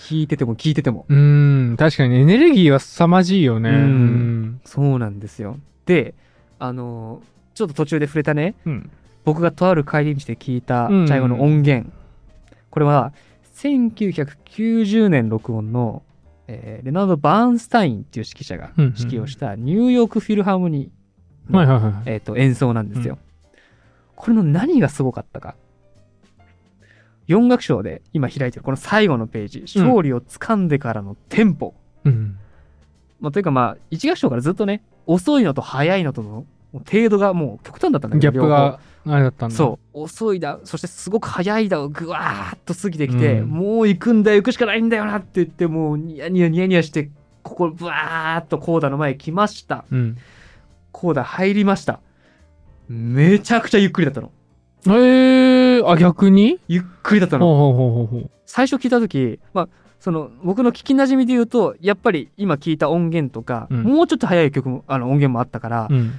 [0.08, 1.04] 弾いてても聞いてても。
[1.08, 3.70] うん、確かにエネルギーは凄まじいよね。
[3.70, 5.58] うんうんそうなんですよ。
[5.86, 6.14] で
[6.58, 7.22] あの
[7.54, 8.90] ちょっと途中で触れたねうん。
[9.24, 11.90] 僕がとある帰り道で聞いたうん最後の音源、
[12.70, 13.12] これは
[13.54, 16.02] 1990年録音の、
[16.52, 21.58] えーレナード・バーンスタインっていう指揮者がうんうん指揮をしたニューヨークフィルハーモニーの。
[22.06, 23.18] えーと演奏なんですよ、
[24.16, 25.56] これの何がすごかったか。
[27.28, 31.74] 4楽章で今開いてるこの最後のページ勝利をつかんでからのテンポ、
[32.04, 32.36] うん。
[33.20, 39.56] まあ、というかまあ1楽章からずっとね遅いのと速いのとの程度がもう極端だったんだけどギャップがあれだったんだ。
[39.56, 47.10] そう遅いだそしてすごく速いだをぐわーっと過ぎてきて、うんもう行くんだよ行くしかないんだよなって言ってもうニヤニヤニヤニヤして
[47.42, 49.96] ここブワーっとコーダの前来ましたう。
[49.96, 50.18] うん。
[50.92, 52.00] コーダ入りました
[52.88, 54.30] めちゃくちゃゆっくりだったの
[54.86, 56.58] えー、あ、逆に？
[56.68, 58.08] ゆっくりだったの。
[58.46, 59.68] 最初聞いた時まあ
[60.00, 66.18] その僕の聞きなじみで言うとやっぱり今聞いた音源とか、うんもうちょっと早い曲もあの音源もあったから、うん。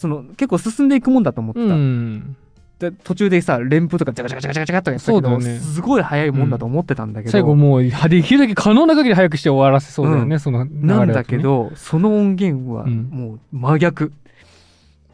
[0.00, 2.34] その結構進んでいくもんだと思ってうた、ん。
[2.78, 5.58] で途中でさ連符とかジャカジャカジャカジャカとかやってたけど、ね。
[5.58, 10.40] すごい早いもんだと思ってたんだけど、最後もう、はできるだけ可能な限り早くして終わらせそうだよね、うん。
[10.40, 13.10] その流れなんだけ、ど、その音源はうん。
[13.10, 14.14] もう真逆。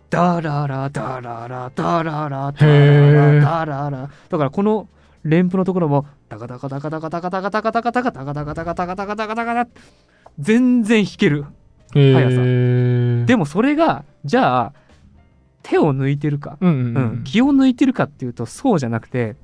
[0.08, 4.10] ダララダララダララダララダララ。
[4.28, 4.88] だからこの
[5.24, 9.70] 連符のところもダカダカダカダカダカダカダカダカダカダカダカダカダカダカダカ
[10.38, 11.44] 全然弾ける。
[11.94, 14.72] へ速さーでもそれがじゃあ
[15.62, 19.36] 手を抜いてるか、うんうんううんん、気を抜いてるかっていうとそうじゃなくて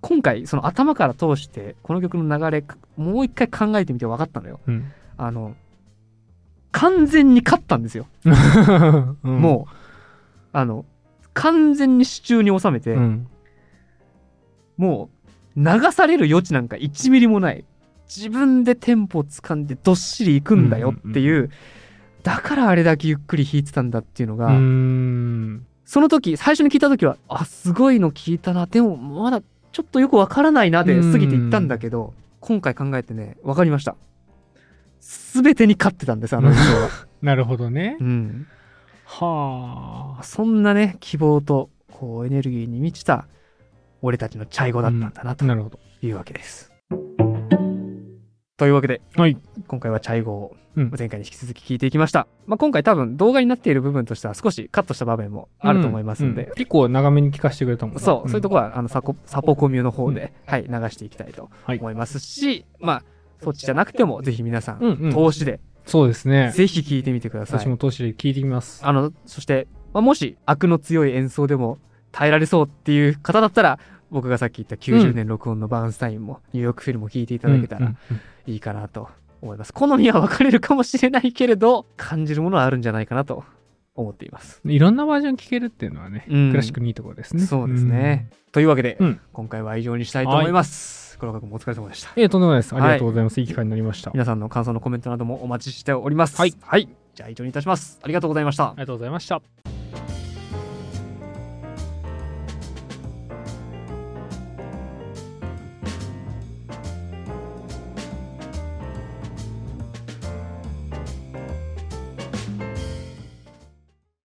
[0.00, 2.64] 今回その頭から通してこの曲の流れ
[2.96, 4.60] もう一回考えてみて分かったのよ。
[4.66, 4.92] うん。
[5.16, 5.54] あの
[6.72, 8.06] 完全に勝ったんですよ。
[8.24, 9.74] うんもう
[10.52, 10.84] あの
[11.34, 13.28] 完全に手中に収めて、うん。
[14.76, 15.08] も
[15.56, 17.64] う流される余地なんか1ミリもない
[18.14, 21.50] 自分でテンポを掴んでどっしりいくんだよっていう,、
[22.22, 24.48] だからあれだけゆっくり弾いてたんだっていうのが。
[25.84, 29.42] その時最初に聞いた時はあすごいの聞いたなでもまだ
[29.72, 33.96] ちょっとよくわからないなで過ぎていったんだけど、今回考えてね分かりました
[35.00, 36.88] 全てに勝ってたんですあの人は、
[37.20, 38.04] なるほどねう。
[38.04, 38.46] ん、
[39.04, 40.22] はあ。
[40.22, 43.26] そんなね希望とこうエネルギーに満ちた
[44.00, 45.44] 俺たちのチャイ語だったんだなと。
[46.02, 46.71] いうわけです。
[48.62, 49.36] というわけではい。
[49.66, 58.54] 今回はチャイ語をうん前回に引き続き聞いていきました、まあ、今回多分動画になっている部分としては少しカットした場面もあると思いますんで、うう結構長めに聞かせてくれたもんねそう、そういうとこ。
[58.54, 63.04] こはあのサコサポコミュの方で、はい、流していきたいとはい思いますし、まあ
[63.42, 65.12] そっちじゃなくてもぜひ皆さん、うんうん。
[65.12, 66.52] 投資でそうですね。
[66.54, 68.86] ぜひ聞いてみてください私も投資で聞いてみます。
[68.86, 71.78] あのそして、まあ、もし悪の強い演奏でも
[72.12, 73.80] 耐えられそうっていう方だったら
[74.12, 79.08] 僕がさっき言った90年録音のバーンスタインもニューヨークフィルも聞いていただけたらうんうんうんいいかなと
[79.40, 79.72] 思います。
[79.72, 83.44] 好みは分かれるかもしれないけれど感じるものはあるんじゃないかなと
[83.94, 84.60] 思っています。
[84.64, 87.44] いろんなバージョン聞けるっていうのはね、うんクラシックのいいところですね。
[87.44, 88.30] そうですね。
[88.52, 91.18] というわけで、うん今回は以上にしたいと思います。
[91.18, 92.10] 黒川君もお疲れ様でした。
[92.16, 92.74] ええ、とんでもないです。
[92.74, 93.40] ありがとうございます。
[93.40, 94.10] いい機会になりました。
[94.10, 96.36] あり皆さんの感想のコメントなどもお待ちしております。
[96.36, 96.54] はい。
[96.60, 96.88] はい。
[97.14, 98.00] じゃあ以上にいたします。
[98.02, 98.86] ありがとうございましたが。
[98.86, 99.71] とうございました。